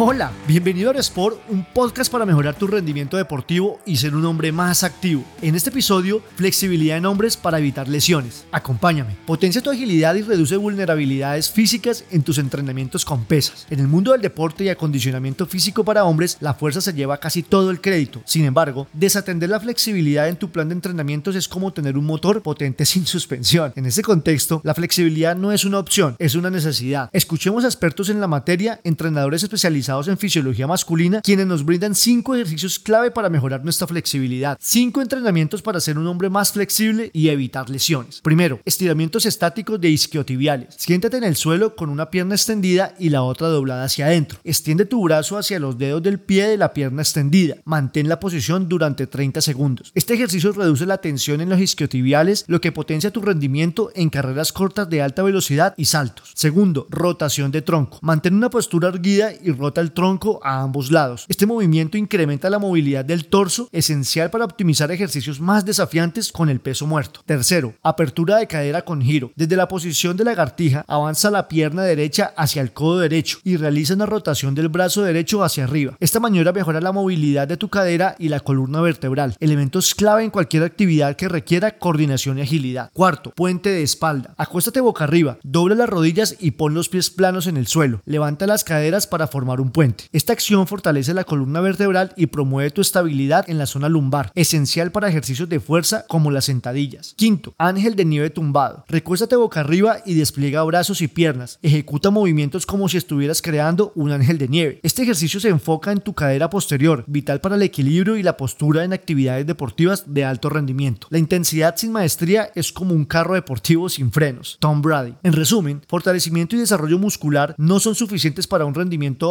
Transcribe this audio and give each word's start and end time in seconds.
Hola, 0.00 0.30
bienvenido 0.46 0.92
a 0.92 0.94
Sport, 1.00 1.40
un 1.48 1.64
podcast 1.64 2.12
para 2.12 2.24
mejorar 2.24 2.54
tu 2.54 2.68
rendimiento 2.68 3.16
deportivo 3.16 3.80
y 3.84 3.96
ser 3.96 4.14
un 4.14 4.24
hombre 4.26 4.52
más 4.52 4.84
activo. 4.84 5.24
En 5.42 5.56
este 5.56 5.70
episodio, 5.70 6.22
flexibilidad 6.36 6.98
en 6.98 7.06
hombres 7.06 7.36
para 7.36 7.58
evitar 7.58 7.88
lesiones. 7.88 8.44
Acompáñame. 8.52 9.16
Potencia 9.26 9.60
tu 9.60 9.70
agilidad 9.70 10.14
y 10.14 10.22
reduce 10.22 10.56
vulnerabilidades 10.56 11.50
físicas 11.50 12.04
en 12.12 12.22
tus 12.22 12.38
entrenamientos 12.38 13.04
con 13.04 13.24
pesas. 13.24 13.66
En 13.70 13.80
el 13.80 13.88
mundo 13.88 14.12
del 14.12 14.22
deporte 14.22 14.62
y 14.62 14.68
acondicionamiento 14.68 15.46
físico 15.46 15.84
para 15.84 16.04
hombres, 16.04 16.36
la 16.38 16.54
fuerza 16.54 16.80
se 16.80 16.92
lleva 16.92 17.18
casi 17.18 17.42
todo 17.42 17.72
el 17.72 17.80
crédito. 17.80 18.22
Sin 18.24 18.44
embargo, 18.44 18.86
desatender 18.92 19.50
la 19.50 19.58
flexibilidad 19.58 20.28
en 20.28 20.36
tu 20.36 20.50
plan 20.50 20.68
de 20.68 20.76
entrenamientos 20.76 21.34
es 21.34 21.48
como 21.48 21.72
tener 21.72 21.98
un 21.98 22.06
motor 22.06 22.40
potente 22.40 22.84
sin 22.84 23.04
suspensión. 23.04 23.72
En 23.74 23.84
ese 23.84 24.02
contexto, 24.02 24.60
la 24.62 24.74
flexibilidad 24.74 25.34
no 25.34 25.50
es 25.50 25.64
una 25.64 25.80
opción, 25.80 26.14
es 26.20 26.36
una 26.36 26.50
necesidad. 26.50 27.10
Escuchemos 27.12 27.64
a 27.64 27.66
expertos 27.66 28.10
en 28.10 28.20
la 28.20 28.28
materia, 28.28 28.80
entrenadores 28.84 29.42
especializados 29.42 29.87
en 29.88 30.18
fisiología 30.18 30.66
masculina, 30.66 31.22
quienes 31.22 31.46
nos 31.46 31.64
brindan 31.64 31.94
5 31.94 32.34
ejercicios 32.34 32.78
clave 32.78 33.10
para 33.10 33.30
mejorar 33.30 33.64
nuestra 33.64 33.86
flexibilidad, 33.86 34.58
5 34.60 35.00
entrenamientos 35.00 35.62
para 35.62 35.80
ser 35.80 35.98
un 35.98 36.06
hombre 36.06 36.28
más 36.28 36.52
flexible 36.52 37.10
y 37.14 37.28
evitar 37.28 37.70
lesiones. 37.70 38.20
Primero, 38.20 38.60
estiramientos 38.66 39.24
estáticos 39.24 39.80
de 39.80 39.88
isquiotibiales. 39.88 40.74
Siéntate 40.76 41.16
en 41.16 41.24
el 41.24 41.36
suelo 41.36 41.74
con 41.74 41.88
una 41.88 42.10
pierna 42.10 42.34
extendida 42.34 42.94
y 42.98 43.08
la 43.08 43.22
otra 43.22 43.48
doblada 43.48 43.84
hacia 43.84 44.06
adentro. 44.06 44.38
Extiende 44.44 44.84
tu 44.84 45.02
brazo 45.02 45.38
hacia 45.38 45.58
los 45.58 45.78
dedos 45.78 46.02
del 46.02 46.20
pie 46.20 46.48
de 46.48 46.58
la 46.58 46.74
pierna 46.74 47.00
extendida. 47.00 47.56
Mantén 47.64 48.10
la 48.10 48.20
posición 48.20 48.68
durante 48.68 49.06
30 49.06 49.40
segundos. 49.40 49.90
Este 49.94 50.12
ejercicio 50.14 50.52
reduce 50.52 50.84
la 50.84 50.98
tensión 50.98 51.40
en 51.40 51.48
los 51.48 51.60
isquiotibiales, 51.60 52.44
lo 52.46 52.60
que 52.60 52.72
potencia 52.72 53.10
tu 53.10 53.22
rendimiento 53.22 53.90
en 53.94 54.10
carreras 54.10 54.52
cortas 54.52 54.90
de 54.90 55.00
alta 55.00 55.22
velocidad 55.22 55.72
y 55.78 55.86
saltos. 55.86 56.32
Segundo, 56.34 56.86
rotación 56.90 57.50
de 57.50 57.62
tronco. 57.62 57.98
Mantén 58.02 58.34
una 58.34 58.50
postura 58.50 58.88
erguida 58.88 59.32
y 59.32 59.50
rota 59.50 59.77
el 59.80 59.92
tronco 59.92 60.40
a 60.42 60.60
ambos 60.60 60.90
lados. 60.90 61.24
Este 61.28 61.46
movimiento 61.46 61.96
incrementa 61.96 62.50
la 62.50 62.58
movilidad 62.58 63.04
del 63.04 63.26
torso, 63.26 63.68
esencial 63.72 64.30
para 64.30 64.44
optimizar 64.44 64.90
ejercicios 64.90 65.40
más 65.40 65.64
desafiantes 65.64 66.32
con 66.32 66.48
el 66.48 66.60
peso 66.60 66.86
muerto. 66.86 67.20
Tercero, 67.26 67.74
apertura 67.82 68.36
de 68.36 68.46
cadera 68.46 68.82
con 68.82 69.02
giro. 69.02 69.32
Desde 69.36 69.56
la 69.56 69.68
posición 69.68 70.16
de 70.16 70.24
lagartija, 70.24 70.84
avanza 70.86 71.30
la 71.30 71.48
pierna 71.48 71.82
derecha 71.82 72.32
hacia 72.36 72.62
el 72.62 72.72
codo 72.72 72.98
derecho 72.98 73.38
y 73.44 73.56
realiza 73.56 73.94
una 73.94 74.06
rotación 74.06 74.54
del 74.54 74.68
brazo 74.68 75.02
derecho 75.02 75.42
hacia 75.42 75.64
arriba. 75.64 75.96
Esta 76.00 76.20
maniobra 76.20 76.52
mejora 76.52 76.80
la 76.80 76.92
movilidad 76.92 77.48
de 77.48 77.56
tu 77.56 77.68
cadera 77.68 78.16
y 78.18 78.28
la 78.28 78.40
columna 78.40 78.80
vertebral, 78.80 79.36
elementos 79.40 79.94
clave 79.94 80.24
en 80.24 80.30
cualquier 80.30 80.62
actividad 80.62 81.16
que 81.16 81.28
requiera 81.28 81.78
coordinación 81.78 82.38
y 82.38 82.42
agilidad. 82.42 82.90
Cuarto, 82.92 83.32
puente 83.32 83.70
de 83.70 83.82
espalda. 83.82 84.34
Acuéstate 84.36 84.80
boca 84.80 85.04
arriba, 85.04 85.38
dobla 85.42 85.74
las 85.74 85.88
rodillas 85.88 86.36
y 86.38 86.52
pon 86.52 86.74
los 86.74 86.88
pies 86.88 87.10
planos 87.10 87.46
en 87.46 87.56
el 87.56 87.66
suelo. 87.66 88.02
Levanta 88.04 88.46
las 88.46 88.64
caderas 88.64 89.06
para 89.06 89.26
formar 89.26 89.57
un 89.60 89.70
puente. 89.70 90.04
Esta 90.12 90.32
acción 90.32 90.66
fortalece 90.66 91.14
la 91.14 91.24
columna 91.24 91.60
vertebral 91.60 92.12
y 92.16 92.26
promueve 92.26 92.70
tu 92.70 92.80
estabilidad 92.80 93.48
en 93.48 93.58
la 93.58 93.66
zona 93.66 93.88
lumbar, 93.88 94.32
esencial 94.34 94.92
para 94.92 95.08
ejercicios 95.08 95.48
de 95.48 95.60
fuerza 95.60 96.04
como 96.08 96.30
las 96.30 96.46
sentadillas. 96.46 97.14
Quinto, 97.16 97.54
ángel 97.58 97.96
de 97.96 98.04
nieve 98.04 98.30
tumbado. 98.30 98.84
Recuéstate 98.88 99.36
boca 99.36 99.60
arriba 99.60 99.98
y 100.04 100.14
despliega 100.14 100.62
brazos 100.64 101.00
y 101.02 101.08
piernas. 101.08 101.58
Ejecuta 101.62 102.10
movimientos 102.10 102.66
como 102.66 102.88
si 102.88 102.96
estuvieras 102.96 103.42
creando 103.42 103.92
un 103.94 104.12
ángel 104.12 104.38
de 104.38 104.48
nieve. 104.48 104.80
Este 104.82 105.02
ejercicio 105.02 105.40
se 105.40 105.48
enfoca 105.48 105.92
en 105.92 106.00
tu 106.00 106.14
cadera 106.14 106.50
posterior, 106.50 107.04
vital 107.06 107.40
para 107.40 107.56
el 107.56 107.62
equilibrio 107.62 108.16
y 108.16 108.22
la 108.22 108.36
postura 108.36 108.84
en 108.84 108.92
actividades 108.92 109.46
deportivas 109.46 110.04
de 110.06 110.24
alto 110.24 110.48
rendimiento. 110.48 111.06
La 111.10 111.18
intensidad 111.18 111.76
sin 111.76 111.92
maestría 111.92 112.50
es 112.54 112.72
como 112.72 112.94
un 112.94 113.04
carro 113.04 113.34
deportivo 113.34 113.88
sin 113.88 114.12
frenos. 114.12 114.56
Tom 114.60 114.82
Brady. 114.82 115.14
En 115.22 115.32
resumen, 115.32 115.82
fortalecimiento 115.88 116.56
y 116.56 116.60
desarrollo 116.60 116.98
muscular 116.98 117.54
no 117.58 117.80
son 117.80 117.94
suficientes 117.94 118.46
para 118.46 118.64
un 118.64 118.74
rendimiento 118.74 119.28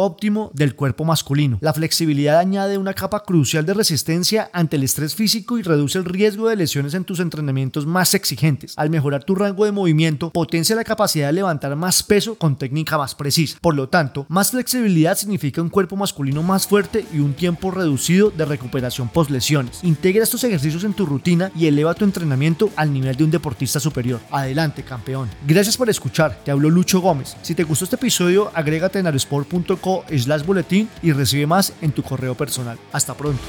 del 0.52 0.74
cuerpo 0.74 1.04
masculino. 1.04 1.58
La 1.60 1.72
flexibilidad 1.72 2.40
añade 2.40 2.76
una 2.76 2.92
capa 2.92 3.22
crucial 3.22 3.64
de 3.64 3.72
resistencia 3.72 4.50
ante 4.52 4.74
el 4.74 4.82
estrés 4.82 5.14
físico 5.14 5.58
y 5.58 5.62
reduce 5.62 5.96
el 5.96 6.04
riesgo 6.04 6.48
de 6.48 6.56
lesiones 6.56 6.94
en 6.94 7.04
tus 7.04 7.20
entrenamientos 7.20 7.86
más 7.86 8.14
exigentes. 8.14 8.74
Al 8.76 8.90
mejorar 8.90 9.22
tu 9.22 9.36
rango 9.36 9.64
de 9.64 9.70
movimiento, 9.70 10.30
potencia 10.30 10.74
la 10.74 10.82
capacidad 10.82 11.28
de 11.28 11.34
levantar 11.34 11.76
más 11.76 12.02
peso 12.02 12.34
con 12.34 12.56
técnica 12.56 12.98
más 12.98 13.14
precisa. 13.14 13.58
Por 13.60 13.76
lo 13.76 13.88
tanto, 13.88 14.26
más 14.28 14.50
flexibilidad 14.50 15.16
significa 15.16 15.62
un 15.62 15.68
cuerpo 15.68 15.94
masculino 15.94 16.42
más 16.42 16.66
fuerte 16.66 17.06
y 17.14 17.20
un 17.20 17.34
tiempo 17.34 17.70
reducido 17.70 18.30
de 18.30 18.44
recuperación 18.44 19.08
post 19.08 19.30
lesiones. 19.30 19.84
Integra 19.84 20.24
estos 20.24 20.42
ejercicios 20.42 20.82
en 20.82 20.94
tu 20.94 21.06
rutina 21.06 21.52
y 21.54 21.66
eleva 21.66 21.94
tu 21.94 22.04
entrenamiento 22.04 22.70
al 22.74 22.92
nivel 22.92 23.14
de 23.14 23.22
un 23.22 23.30
deportista 23.30 23.78
superior. 23.78 24.20
Adelante, 24.32 24.82
campeón. 24.82 25.30
Gracias 25.46 25.76
por 25.76 25.88
escuchar. 25.88 26.40
Te 26.44 26.50
habló 26.50 26.70
Lucho 26.70 27.00
Gómez. 27.00 27.36
Si 27.42 27.54
te 27.54 27.62
gustó 27.62 27.84
este 27.84 27.96
episodio, 27.96 28.50
agrégate 28.52 28.98
en 28.98 29.06
aerosport.co 29.06 30.04
slash 30.16 30.44
boletín 30.44 30.88
y 31.02 31.12
recibe 31.12 31.46
más 31.46 31.72
en 31.80 31.92
tu 31.92 32.02
correo 32.02 32.34
personal. 32.34 32.78
Hasta 32.92 33.14
pronto. 33.14 33.42